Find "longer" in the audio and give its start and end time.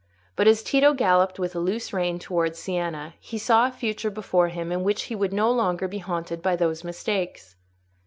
5.51-5.87